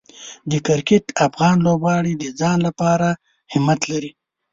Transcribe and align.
د 0.51 0.53
کرکټ 0.67 1.03
افغان 1.27 1.55
لوبغاړي 1.65 2.13
د 2.17 2.25
ځان 2.39 2.57
لپاره 2.67 3.09
همت 3.53 3.79
لري. 3.91 4.11